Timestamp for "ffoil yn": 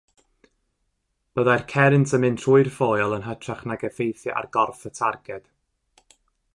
2.79-3.27